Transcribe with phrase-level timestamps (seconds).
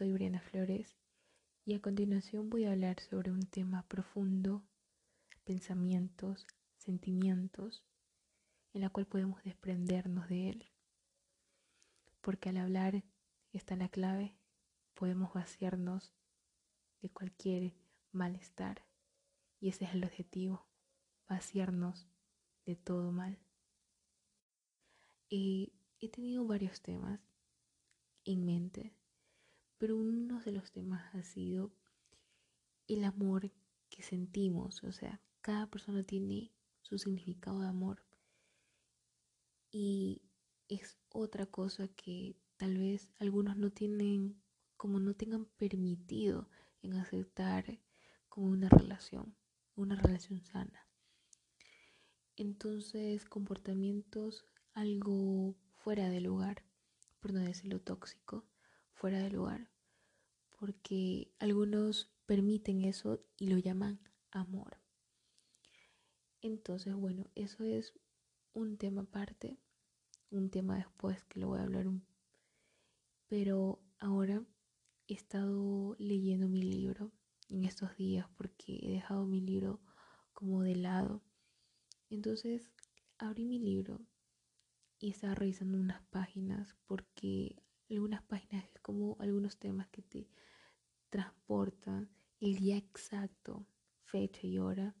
[0.00, 0.96] soy Briana Flores
[1.66, 4.64] y a continuación voy a hablar sobre un tema profundo,
[5.44, 6.46] pensamientos,
[6.78, 7.84] sentimientos,
[8.72, 10.70] en la cual podemos desprendernos de él.
[12.22, 13.04] Porque al hablar
[13.52, 14.34] está la clave,
[14.94, 16.14] podemos vaciarnos
[17.02, 17.74] de cualquier
[18.10, 18.86] malestar
[19.60, 20.66] y ese es el objetivo,
[21.28, 22.08] vaciarnos
[22.64, 23.38] de todo mal.
[25.28, 27.20] Y he tenido varios temas
[28.24, 28.94] en mente,
[29.80, 31.72] pero uno de los temas ha sido
[32.86, 33.50] el amor
[33.88, 36.52] que sentimos, o sea, cada persona tiene
[36.82, 38.04] su significado de amor
[39.72, 40.20] y
[40.68, 44.42] es otra cosa que tal vez algunos no tienen,
[44.76, 46.50] como no tengan permitido
[46.82, 47.80] en aceptar
[48.28, 49.34] como una relación,
[49.76, 50.86] una relación sana.
[52.36, 56.64] Entonces, comportamientos algo fuera de lugar,
[57.20, 58.44] por no decirlo tóxico,
[58.92, 59.70] fuera de lugar,
[60.60, 63.98] porque algunos permiten eso y lo llaman
[64.30, 64.78] amor.
[66.42, 67.94] Entonces, bueno, eso es
[68.52, 69.58] un tema aparte,
[70.30, 72.06] un tema después que lo voy a hablar un...
[73.26, 74.44] Pero ahora
[75.08, 77.10] he estado leyendo mi libro
[77.48, 79.80] en estos días porque he dejado mi libro
[80.34, 81.22] como de lado.
[82.10, 82.70] Entonces
[83.18, 84.00] abrí mi libro
[84.98, 90.28] y estaba revisando unas páginas porque algunas páginas es como algunos temas que te
[91.10, 92.08] transportan
[92.40, 93.66] el día exacto,
[94.04, 94.96] fecha y hora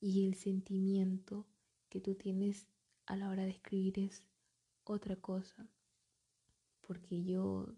[0.00, 1.46] y el sentimiento
[1.88, 2.66] que tú tienes
[3.06, 4.24] a la hora de escribir es
[4.84, 5.68] otra cosa.
[6.80, 7.74] Porque yo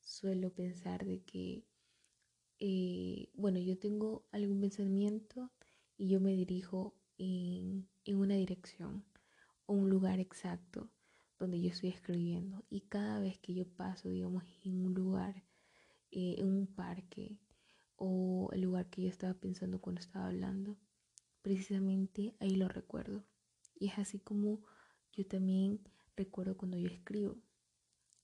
[0.00, 1.66] suelo pensar de que,
[2.60, 5.50] eh, bueno, yo tengo algún pensamiento
[5.98, 9.04] y yo me dirijo en, en una dirección
[9.66, 10.88] un lugar exacto
[11.38, 12.64] donde yo estoy escribiendo.
[12.70, 15.42] Y cada vez que yo paso, digamos, en un lugar,
[16.10, 17.38] eh, en un parque
[17.96, 20.76] o el lugar que yo estaba pensando cuando estaba hablando,
[21.42, 23.24] precisamente ahí lo recuerdo.
[23.74, 24.62] Y es así como
[25.12, 25.80] yo también
[26.16, 27.36] recuerdo cuando yo escribo.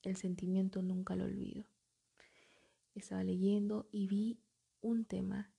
[0.01, 1.65] El sentimiento nunca lo olvido.
[2.93, 4.39] Estaba leyendo y vi
[4.81, 5.51] un tema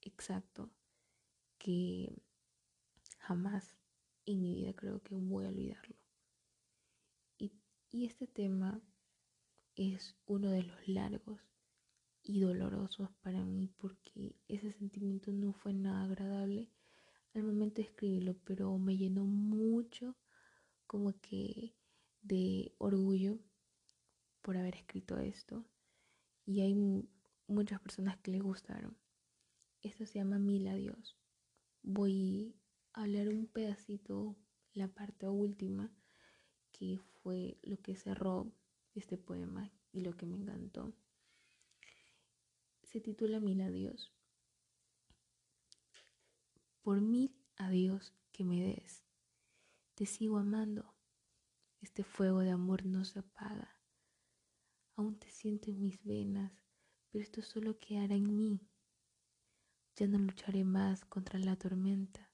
[0.00, 0.70] exacto
[1.58, 2.22] que
[3.18, 3.76] jamás
[4.24, 5.96] en mi vida creo que voy a olvidarlo.
[7.36, 7.52] Y,
[7.90, 8.80] y este tema
[9.74, 11.47] es uno de los largos
[12.22, 16.70] y dolorosos para mí porque ese sentimiento no fue nada agradable
[17.34, 20.16] al momento de escribirlo, pero me llenó mucho
[20.86, 21.74] como que
[22.22, 23.38] de orgullo
[24.42, 25.64] por haber escrito esto.
[26.44, 26.74] Y hay
[27.46, 28.96] muchas personas que le gustaron.
[29.82, 31.16] Esto se llama Mil Adiós.
[31.82, 32.54] Voy
[32.92, 34.36] hablar un pedacito,
[34.72, 35.92] la parte última,
[36.72, 38.52] que fue lo que cerró
[38.94, 40.92] este poema y lo que me encantó.
[42.90, 44.12] Se titula Mil adiós.
[46.82, 49.04] Por mil adiós que me des,
[49.94, 50.94] te sigo amando.
[51.80, 53.80] Este fuego de amor no se apaga.
[54.96, 56.52] Aún te siento en mis venas,
[57.10, 58.60] pero esto solo quedará en mí.
[59.96, 62.28] Ya no lucharé más contra la tormenta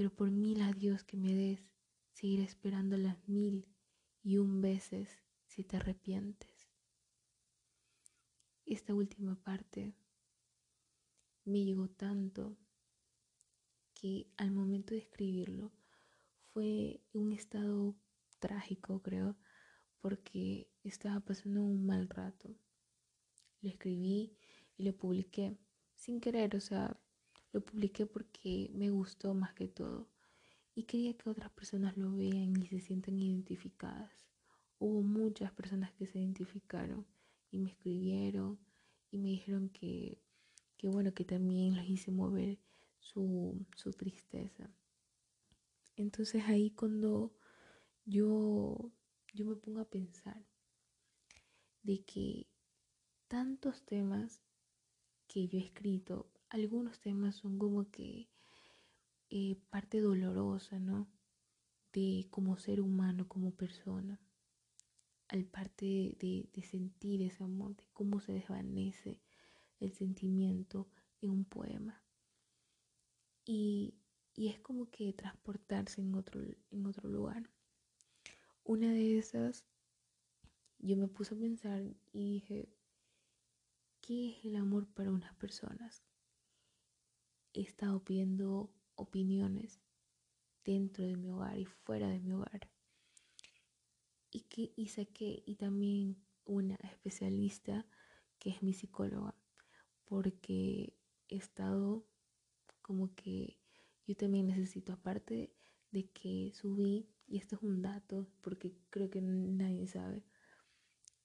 [0.00, 1.60] pero por mil adiós que me des,
[2.14, 3.68] seguiré esperando las mil
[4.22, 5.10] y un veces
[5.44, 6.49] si te arrepientes.
[8.70, 9.96] Esta última parte
[11.44, 12.56] me llegó tanto
[13.94, 15.72] que al momento de escribirlo
[16.52, 17.96] fue un estado
[18.38, 19.36] trágico, creo,
[19.98, 22.54] porque estaba pasando un mal rato.
[23.60, 24.36] Lo escribí
[24.76, 25.58] y lo publiqué
[25.96, 26.96] sin querer, o sea,
[27.52, 30.08] lo publiqué porque me gustó más que todo
[30.76, 34.28] y quería que otras personas lo vean y se sientan identificadas.
[34.78, 37.04] Hubo muchas personas que se identificaron
[37.50, 38.58] y me escribieron
[39.10, 40.18] y me dijeron que,
[40.76, 42.58] que bueno, que también los hice mover
[42.98, 44.70] su, su tristeza.
[45.96, 47.34] Entonces ahí cuando
[48.04, 48.92] yo,
[49.34, 50.44] yo me pongo a pensar
[51.82, 52.46] de que
[53.28, 54.42] tantos temas
[55.26, 58.28] que yo he escrito algunos temas son como que
[59.30, 61.08] eh, parte dolorosa, ¿no?
[61.92, 64.20] De como ser humano, como persona.
[65.30, 69.20] Al parte de, sentir ese amor, de cómo se desvanece
[69.78, 70.88] el sentimiento
[71.20, 72.02] en un poema.
[73.44, 73.94] Y,
[74.36, 76.40] es como que transportarse en otro,
[76.70, 77.50] en otro lugar.
[78.64, 79.64] Una de esas,
[80.78, 81.82] yo me puse a pensar
[82.12, 82.68] y dije,
[84.00, 86.02] ¿qué es el amor para unas personas?
[87.52, 89.80] he estado pidiendo opiniones
[90.64, 92.68] dentro de mi hogar y fuera de mi hogar.
[94.30, 97.86] Y, que, y saqué, y también una especialista
[98.38, 99.34] que es mi psicóloga,
[100.04, 100.94] porque
[101.28, 102.06] he estado
[102.82, 103.58] como que
[104.06, 105.54] yo también necesito, aparte
[105.92, 110.24] de que subí, y esto es un dato, porque creo que nadie sabe,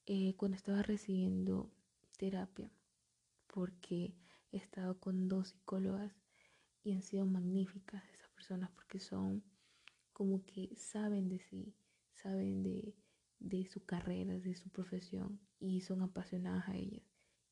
[0.06, 1.72] eh, cuando estaba recibiendo
[2.18, 2.72] terapia,
[3.48, 4.16] porque
[4.52, 6.14] he estado con dos psicólogas
[6.84, 9.44] y han sido magníficas esas personas porque son
[10.14, 11.76] como que saben de sí,
[12.16, 12.96] saben de,
[13.40, 17.04] de su carrera, de su profesión y son apasionadas a ellas.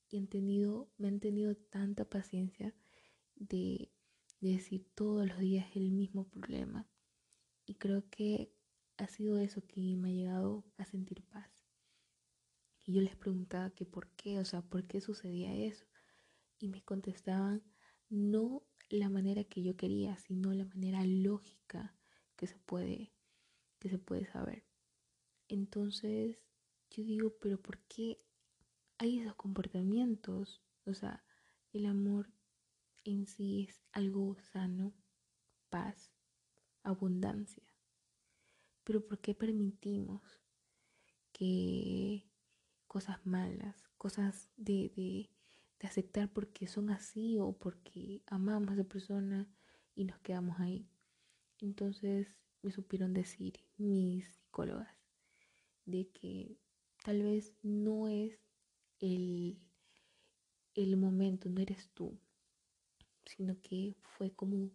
[0.10, 2.74] Y han tenido, me han tenido tanta paciencia
[3.36, 3.92] de,
[4.40, 6.88] de decir todos los días el mismo problema.
[7.66, 8.54] Y creo que
[8.98, 11.50] ha sido eso que me ha llegado a sentir paz.
[12.86, 15.86] Y yo les preguntaba que por qué, o sea, por qué sucedía eso.
[16.60, 17.64] Y me contestaban,
[18.10, 21.96] no la manera que yo quería, sino la manera lógica
[22.36, 23.13] que se puede,
[23.84, 24.64] que se puede saber.
[25.50, 26.40] Entonces,
[26.90, 28.18] yo digo, pero ¿por qué
[28.98, 30.64] hay esos comportamientos?
[30.86, 31.26] O sea,
[31.74, 32.32] el amor
[33.04, 34.94] en sí es algo sano,
[35.70, 36.14] paz,
[36.84, 37.64] abundancia.
[38.86, 40.22] Pero ¿por qué permitimos
[41.34, 42.26] que
[42.88, 45.30] cosas malas, cosas de, de,
[45.78, 49.46] de aceptar porque son así o porque amamos a esa persona
[49.94, 50.88] y nos quedamos ahí?
[51.60, 54.90] Entonces me supieron decir mis psicólogas
[55.86, 56.58] de que
[57.04, 58.40] tal vez no es
[59.00, 59.60] el,
[60.76, 62.18] el momento, no eres tú,
[63.26, 64.72] sino que fue como,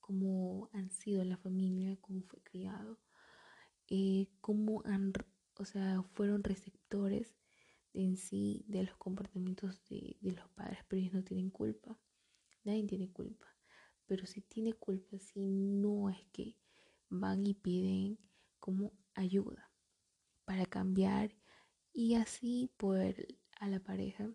[0.00, 2.98] como han sido la familia, cómo fue criado,
[3.88, 5.12] eh, cómo han,
[5.56, 7.36] o sea, fueron receptores
[7.92, 11.96] en sí de los comportamientos de, de los padres, pero ellos no tienen culpa,
[12.64, 13.46] nadie tiene culpa,
[14.06, 16.56] pero si tiene culpa, si no es que
[17.14, 18.18] van y piden
[18.58, 19.70] como ayuda
[20.44, 21.34] para cambiar
[21.92, 24.28] y así poder a la pareja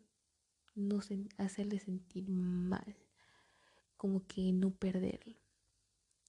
[0.76, 1.00] no
[1.38, 2.96] hacerle sentir mal
[3.98, 5.36] como que no perderlo.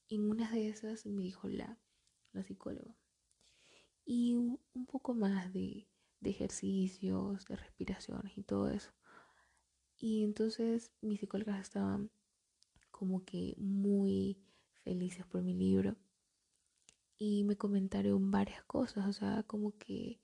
[0.09, 1.79] En una de esas me dijo la,
[2.33, 2.97] la psicóloga.
[4.05, 5.87] Y un poco más de,
[6.21, 8.91] de ejercicios, de respiraciones y todo eso.
[9.97, 12.11] Y entonces mis psicólogas estaban
[12.91, 14.43] como que muy
[14.83, 15.97] felices por mi libro.
[17.21, 20.19] Y me comentaron varias cosas, o sea, como que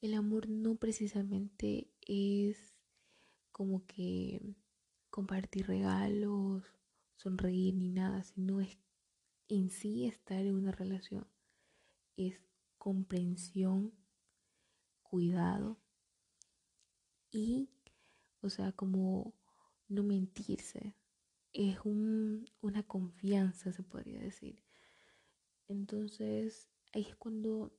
[0.00, 2.74] el amor no precisamente es
[3.52, 4.40] como que
[5.10, 6.64] compartir regalos
[7.16, 8.78] sonreír ni nada, sino es
[9.48, 11.26] en sí estar en una relación.
[12.16, 12.40] Es
[12.78, 13.92] comprensión,
[15.02, 15.78] cuidado
[17.30, 17.68] y,
[18.40, 19.34] o sea, como
[19.88, 20.94] no mentirse.
[21.52, 24.67] Es un, una confianza, se podría decir.
[25.68, 27.72] Entonces, ahí es cuando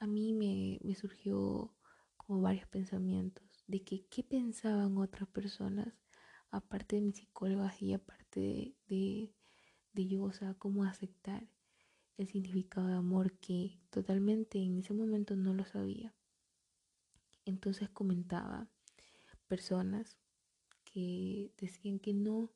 [0.00, 1.74] a mí me, me surgió
[2.16, 5.94] como varios pensamientos de que qué pensaban otras personas,
[6.50, 9.34] aparte de mis psicólogas y aparte de,
[9.94, 11.48] yo, o sea, cómo aceptar
[12.16, 16.14] el significado de amor que totalmente en ese momento no lo sabía.
[17.44, 18.68] Entonces comentaba
[19.48, 20.16] personas
[20.84, 22.52] que decían que no,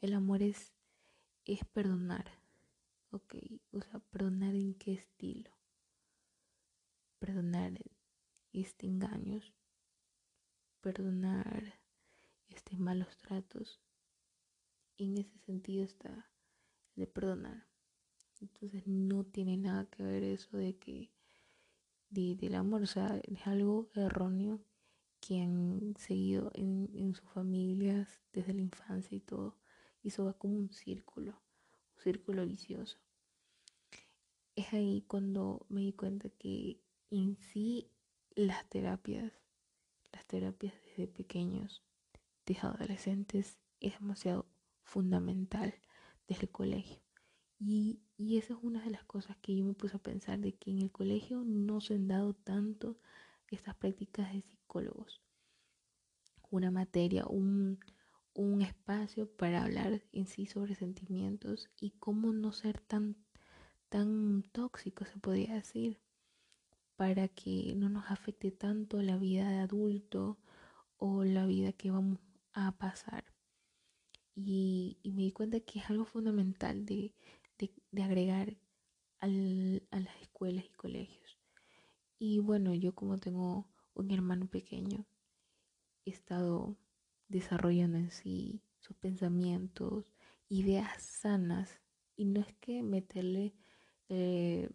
[0.00, 0.72] el amor es,
[1.44, 2.39] es perdonar.
[3.12, 3.34] Ok,
[3.72, 5.50] o sea, perdonar en qué estilo.
[7.18, 7.72] Perdonar
[8.52, 9.52] este engaños,
[10.80, 11.80] perdonar
[12.48, 13.80] este malos tratos,
[14.96, 16.30] en ese sentido está
[16.94, 17.66] de perdonar.
[18.40, 21.10] Entonces no tiene nada que ver eso de que
[22.10, 24.60] del amor, o sea, es algo erróneo
[25.20, 29.56] que han seguido en, en sus familias desde la infancia y todo.
[30.02, 31.40] Y eso va como un círculo,
[32.00, 32.98] círculo vicioso.
[34.56, 36.80] Es ahí cuando me di cuenta que
[37.10, 37.90] en sí
[38.34, 39.32] las terapias,
[40.12, 41.82] las terapias desde pequeños,
[42.46, 44.46] desde adolescentes, es demasiado
[44.82, 45.74] fundamental
[46.28, 47.00] desde el colegio.
[47.58, 50.54] Y, y esa es una de las cosas que yo me puse a pensar de
[50.54, 52.98] que en el colegio no se han dado tanto
[53.48, 55.20] estas prácticas de psicólogos.
[56.50, 57.78] Una materia, un,
[58.40, 63.16] un espacio para hablar en sí sobre sentimientos y cómo no ser tan,
[63.88, 66.00] tan tóxico, se podría decir,
[66.96, 70.38] para que no nos afecte tanto la vida de adulto
[70.96, 72.18] o la vida que vamos
[72.52, 73.24] a pasar
[74.34, 77.12] y, me di cuenta que es algo fundamental de,
[78.02, 78.56] agregar
[79.18, 81.38] a las escuelas y colegios.
[82.18, 85.04] Y bueno, yo como tengo un hermano pequeño,
[86.06, 86.76] he estado
[87.30, 90.12] desarrollando en sí sus pensamientos,
[90.48, 91.80] ideas sanas.
[92.16, 93.54] Y no es que meterle
[94.10, 94.68] eh,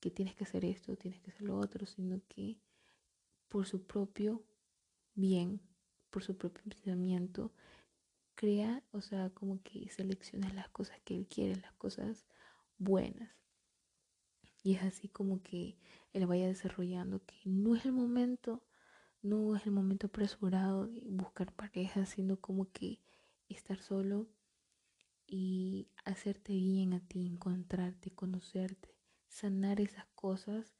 [0.00, 2.58] que tienes que hacer esto, tienes que hacer lo otro, sino que
[3.48, 4.44] por su propio
[5.14, 5.60] bien
[6.12, 7.52] por su propio pensamiento,
[8.36, 12.26] crea, o sea, como que selecciona las cosas que él quiere, las cosas
[12.78, 13.34] buenas.
[14.62, 15.78] Y es así como que
[16.12, 18.62] él vaya desarrollando que no es el momento,
[19.22, 23.00] no es el momento apresurado de buscar pareja, sino como que
[23.48, 24.28] estar solo
[25.26, 28.94] y hacerte bien a ti, encontrarte, conocerte,
[29.28, 30.74] sanar esas cosas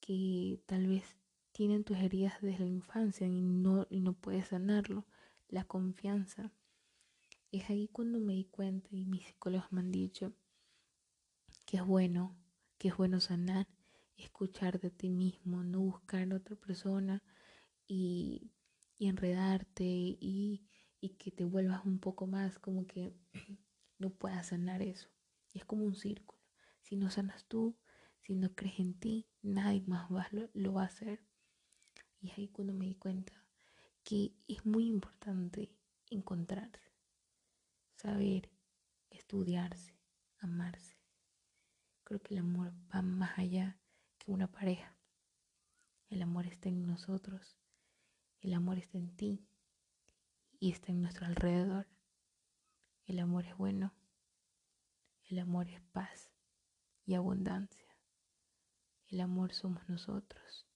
[0.00, 1.04] que tal vez
[1.52, 5.06] tienen tus heridas desde la infancia y no, y no puedes sanarlo.
[5.48, 6.50] La confianza.
[7.50, 10.32] Es ahí cuando me di cuenta y mis psicólogos me han dicho
[11.66, 12.34] que es bueno,
[12.78, 13.68] que es bueno sanar,
[14.16, 17.22] escuchar de ti mismo, no buscar a otra persona
[17.86, 18.52] y,
[18.98, 20.68] enredarte y,
[21.18, 23.16] que te vuelvas un poco más como que
[23.98, 25.08] no puedas sanar eso.
[25.52, 26.40] Es como un círculo.
[26.80, 27.76] Si no sanas tú,
[28.20, 31.24] si no crees en ti, nadie más lo, va a hacer.
[32.20, 33.32] Y ahí cuando me di cuenta
[34.04, 35.74] que es muy importante
[36.10, 36.92] encontrarse,
[37.96, 38.50] saber,
[39.10, 39.98] estudiarse,
[40.38, 40.96] amarse.
[42.04, 43.80] Creo que el amor va más allá
[44.18, 44.96] que una pareja.
[46.08, 47.56] El amor está en nosotros,
[48.42, 49.46] el amor está en ti
[50.58, 51.86] y está en nuestro alrededor.
[53.06, 53.94] El amor es bueno,
[55.30, 56.32] el amor es paz
[57.06, 57.86] y abundancia.
[59.06, 60.66] El amor somos nosotros.